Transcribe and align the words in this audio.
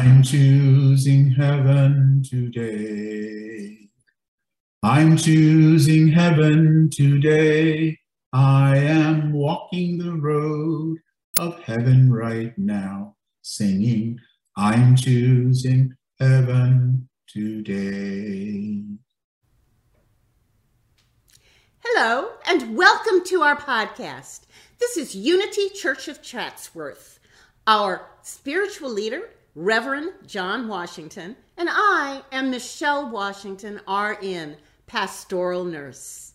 I'm 0.00 0.22
choosing 0.22 1.32
heaven 1.32 2.22
today. 2.24 3.88
I'm 4.80 5.16
choosing 5.16 6.06
heaven 6.06 6.88
today. 6.88 7.98
I 8.32 8.76
am 8.76 9.32
walking 9.32 9.98
the 9.98 10.12
road 10.12 10.98
of 11.40 11.60
heaven 11.64 12.12
right 12.12 12.56
now, 12.56 13.16
singing, 13.42 14.20
I'm 14.56 14.94
choosing 14.94 15.96
heaven 16.20 17.08
today. 17.26 18.84
Hello, 21.80 22.34
and 22.46 22.76
welcome 22.76 23.24
to 23.24 23.42
our 23.42 23.56
podcast. 23.56 24.42
This 24.78 24.96
is 24.96 25.16
Unity 25.16 25.70
Church 25.70 26.06
of 26.06 26.22
Chatsworth. 26.22 27.18
Our 27.66 28.06
spiritual 28.22 28.90
leader, 28.90 29.30
Reverend 29.60 30.12
John 30.24 30.68
Washington, 30.68 31.34
and 31.56 31.68
I 31.68 32.22
am 32.30 32.52
Michelle 32.52 33.10
Washington, 33.10 33.80
RN, 33.88 34.56
pastoral 34.86 35.64
nurse. 35.64 36.34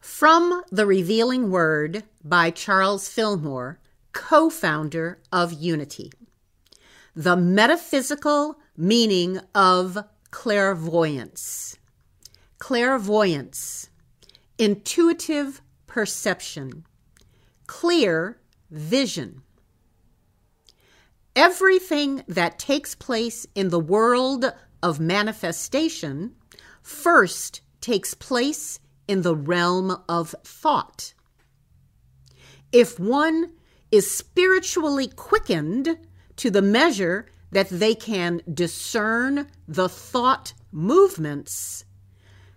From 0.00 0.62
the 0.70 0.84
Revealing 0.84 1.50
Word 1.50 2.04
by 2.22 2.50
Charles 2.50 3.08
Fillmore, 3.08 3.80
co 4.12 4.50
founder 4.50 5.18
of 5.32 5.54
Unity. 5.54 6.12
The 7.16 7.36
metaphysical 7.36 8.58
meaning 8.76 9.40
of 9.54 9.96
clairvoyance. 10.30 11.78
Clairvoyance, 12.58 13.88
intuitive 14.58 15.60
perception, 15.94 16.84
clear 17.68 18.36
vision. 18.68 19.42
Everything 21.36 22.24
that 22.26 22.58
takes 22.58 22.96
place 22.96 23.46
in 23.54 23.68
the 23.68 23.78
world 23.78 24.52
of 24.82 24.98
manifestation 24.98 26.34
first 26.82 27.60
takes 27.80 28.12
place 28.12 28.80
in 29.06 29.22
the 29.22 29.36
realm 29.36 30.02
of 30.08 30.34
thought. 30.42 31.14
If 32.72 32.98
one 32.98 33.52
is 33.92 34.10
spiritually 34.10 35.06
quickened 35.06 35.96
to 36.34 36.50
the 36.50 36.62
measure 36.62 37.26
that 37.52 37.68
they 37.68 37.94
can 37.94 38.40
discern 38.52 39.46
the 39.68 39.88
thought 39.88 40.54
movements, 40.72 41.84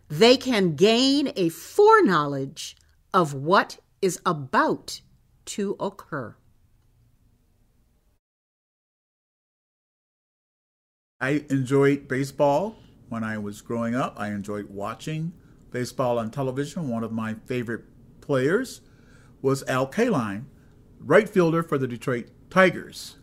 they 0.09 0.37
can 0.37 0.75
gain 0.75 1.31
a 1.35 1.49
foreknowledge 1.49 2.75
of 3.13 3.33
what 3.33 3.79
is 4.01 4.19
about 4.25 5.01
to 5.45 5.75
occur. 5.79 6.35
I 11.19 11.45
enjoyed 11.49 12.07
baseball 12.07 12.75
when 13.09 13.23
I 13.23 13.37
was 13.37 13.61
growing 13.61 13.95
up. 13.95 14.15
I 14.17 14.29
enjoyed 14.29 14.69
watching 14.69 15.33
baseball 15.71 16.19
on 16.19 16.29
television. 16.29 16.89
One 16.89 17.03
of 17.03 17.11
my 17.11 17.35
favorite 17.45 17.85
players 18.21 18.81
was 19.41 19.63
Al 19.67 19.87
Kaline, 19.87 20.45
right 20.99 21.27
fielder 21.27 21.63
for 21.63 21.77
the 21.77 21.87
Detroit 21.87 22.27
Tigers. 22.49 23.17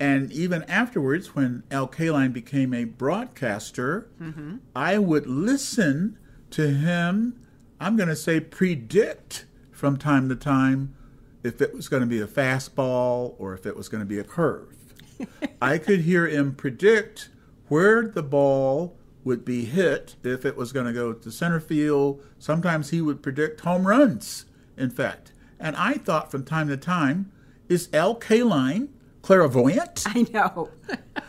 And 0.00 0.32
even 0.32 0.64
afterwards, 0.64 1.34
when 1.34 1.62
Al 1.70 1.88
Kaline 1.88 2.32
became 2.32 2.74
a 2.74 2.84
broadcaster, 2.84 4.10
mm-hmm. 4.20 4.56
I 4.74 4.98
would 4.98 5.26
listen 5.26 6.18
to 6.50 6.74
him, 6.74 7.40
I'm 7.80 7.96
going 7.96 8.08
to 8.08 8.16
say 8.16 8.40
predict 8.40 9.46
from 9.70 9.96
time 9.96 10.28
to 10.28 10.36
time 10.36 10.94
if 11.42 11.60
it 11.60 11.74
was 11.74 11.88
going 11.88 12.00
to 12.00 12.06
be 12.06 12.20
a 12.20 12.26
fastball 12.26 13.34
or 13.38 13.54
if 13.54 13.66
it 13.66 13.76
was 13.76 13.88
going 13.88 14.02
to 14.02 14.06
be 14.06 14.18
a 14.18 14.24
curve. 14.24 14.74
I 15.62 15.78
could 15.78 16.00
hear 16.00 16.26
him 16.26 16.54
predict 16.54 17.28
where 17.68 18.06
the 18.06 18.22
ball 18.22 18.96
would 19.24 19.44
be 19.44 19.64
hit 19.64 20.16
if 20.22 20.44
it 20.44 20.56
was 20.56 20.72
going 20.72 20.86
to 20.86 20.92
go 20.92 21.12
to 21.12 21.30
center 21.30 21.60
field. 21.60 22.22
Sometimes 22.38 22.90
he 22.90 23.00
would 23.00 23.22
predict 23.22 23.60
home 23.60 23.86
runs, 23.86 24.44
in 24.76 24.90
fact. 24.90 25.32
And 25.58 25.76
I 25.76 25.94
thought 25.94 26.30
from 26.30 26.44
time 26.44 26.68
to 26.68 26.76
time, 26.76 27.32
is 27.68 27.88
Al 27.92 28.16
Kaline 28.16 28.88
clairvoyant? 29.22 30.04
I 30.06 30.26
know. 30.32 30.70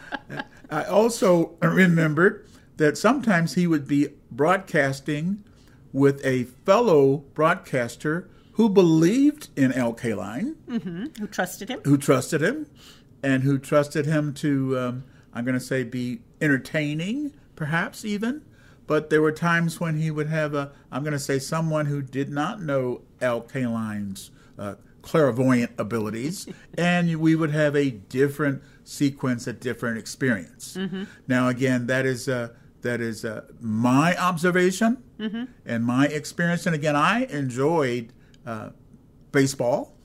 I 0.69 0.83
also 0.83 1.55
remembered 1.61 2.47
that 2.77 2.97
sometimes 2.97 3.53
he 3.53 3.67
would 3.67 3.87
be 3.87 4.09
broadcasting 4.31 5.43
with 5.95 6.23
a 6.25 6.43
fellow 6.65 7.23
broadcaster 7.33 8.27
who 8.55 8.67
believed 8.67 9.47
in 9.55 9.71
Al 9.71 9.93
Kaline, 9.93 10.55
mm-hmm. 10.67 11.05
who 11.17 11.25
trusted 11.25 11.69
him, 11.69 11.79
who 11.85 11.97
trusted 11.97 12.41
him, 12.41 12.67
and 13.23 13.43
who 13.43 13.57
trusted 13.57 14.05
him 14.05 14.33
to, 14.33 14.77
um, 14.77 15.03
I'm 15.33 15.45
going 15.45 15.57
to 15.57 15.65
say, 15.65 15.83
be 15.83 16.19
entertaining, 16.41 17.33
perhaps 17.55 18.03
even. 18.03 18.41
But 18.87 19.09
there 19.09 19.21
were 19.21 19.31
times 19.31 19.79
when 19.79 19.95
he 19.97 20.11
would 20.11 20.27
have 20.27 20.53
a, 20.53 20.73
I'm 20.91 21.01
going 21.01 21.13
to 21.13 21.19
say, 21.19 21.39
someone 21.39 21.85
who 21.85 22.01
did 22.01 22.29
not 22.29 22.61
know 22.61 23.01
Al 23.21 23.41
Kaline's 23.41 24.31
uh, 24.59 24.75
clairvoyant 25.01 25.71
abilities, 25.77 26.45
and 26.77 27.15
we 27.21 27.35
would 27.35 27.51
have 27.51 27.73
a 27.73 27.91
different 27.91 28.61
sequence, 28.83 29.47
a 29.47 29.53
different 29.53 29.97
experience. 29.97 30.75
Mm-hmm. 30.75 31.05
Now, 31.25 31.47
again, 31.47 31.87
that 31.87 32.05
is 32.05 32.27
uh, 32.27 32.49
that 32.85 33.01
is 33.01 33.25
uh, 33.25 33.41
my 33.59 34.15
observation 34.15 35.03
mm-hmm. 35.17 35.45
and 35.65 35.83
my 35.83 36.05
experience. 36.05 36.65
And 36.67 36.75
again, 36.75 36.95
I 36.95 37.25
enjoyed 37.25 38.13
uh, 38.45 38.69
baseball. 39.31 39.97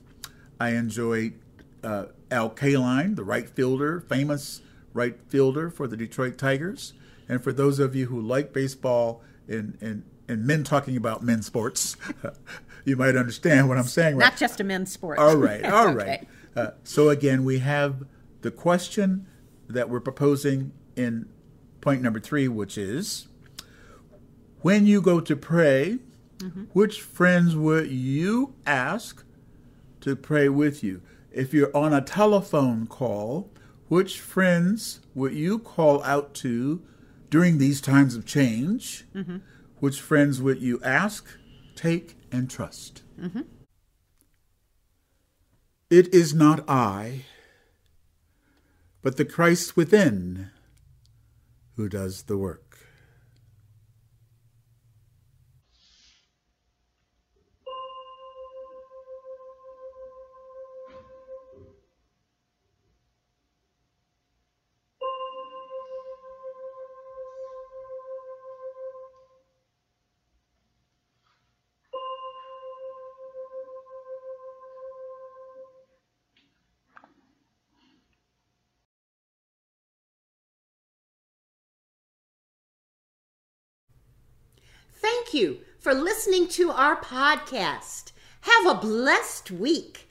I 0.59 0.71
enjoyed 0.71 1.39
uh, 1.83 2.05
Al 2.31 2.49
Kaline, 2.49 3.15
the 3.15 3.23
right 3.23 3.47
fielder, 3.47 4.01
famous 4.01 4.61
right 4.93 5.15
fielder 5.29 5.69
for 5.69 5.87
the 5.87 5.95
Detroit 5.95 6.37
Tigers. 6.37 6.93
And 7.29 7.43
for 7.43 7.53
those 7.53 7.77
of 7.79 7.95
you 7.95 8.07
who 8.07 8.19
like 8.19 8.51
baseball 8.51 9.21
and, 9.47 9.77
and, 9.79 10.03
and 10.27 10.45
men 10.45 10.63
talking 10.63 10.97
about 10.97 11.23
men's 11.23 11.45
sports, 11.45 11.97
you 12.85 12.95
might 12.97 13.15
understand 13.15 13.69
what 13.69 13.77
I'm 13.77 13.83
saying. 13.83 14.17
Right? 14.17 14.25
Not 14.25 14.37
just 14.37 14.59
a 14.59 14.63
men's 14.63 14.91
sport. 14.91 15.19
All 15.19 15.37
right, 15.37 15.63
all 15.63 15.87
okay. 15.95 15.95
right. 15.95 16.27
Uh, 16.55 16.71
so 16.83 17.09
again, 17.09 17.43
we 17.43 17.59
have 17.59 18.05
the 18.41 18.51
question 18.51 19.27
that 19.69 19.87
we're 19.87 20.01
proposing 20.01 20.73
in 20.95 21.29
point 21.81 22.01
number 22.01 22.19
three, 22.19 22.47
which 22.47 22.77
is 22.77 23.27
when 24.61 24.85
you 24.85 25.01
go 25.01 25.19
to 25.19 25.35
pray, 25.35 25.97
mm-hmm. 26.37 26.65
which 26.73 27.01
friends 27.01 27.55
would 27.55 27.91
you 27.91 28.53
ask 28.65 29.23
to 30.01 30.15
pray 30.15 30.49
with 30.49 30.83
you? 30.83 31.01
If 31.31 31.53
you're 31.53 31.75
on 31.75 31.93
a 31.93 32.01
telephone 32.01 32.87
call, 32.87 33.51
which 33.87 34.19
friends 34.19 35.01
would 35.15 35.33
you 35.33 35.59
call 35.59 36.03
out 36.03 36.33
to 36.35 36.81
during 37.29 37.57
these 37.57 37.81
times 37.81 38.15
of 38.15 38.25
change? 38.25 39.05
Mm-hmm. 39.15 39.37
Which 39.79 39.99
friends 39.99 40.41
would 40.41 40.61
you 40.61 40.79
ask, 40.83 41.27
take, 41.75 42.15
and 42.31 42.49
trust. 42.49 43.03
Mm-hmm. 43.19 43.41
It 45.89 46.13
is 46.13 46.33
not 46.33 46.63
I, 46.69 47.25
but 49.01 49.17
the 49.17 49.25
Christ 49.25 49.75
within 49.75 50.51
who 51.75 51.89
does 51.89 52.23
the 52.23 52.37
work. 52.37 52.70
Thank 85.31 85.43
you 85.43 85.59
for 85.79 85.93
listening 85.93 86.49
to 86.49 86.71
our 86.71 86.97
podcast. 86.97 88.11
Have 88.41 88.65
a 88.65 88.81
blessed 88.81 89.49
week. 89.49 90.09